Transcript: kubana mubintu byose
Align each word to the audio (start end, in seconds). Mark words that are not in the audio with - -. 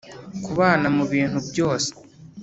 kubana 0.45 0.87
mubintu 0.97 1.37
byose 1.49 1.91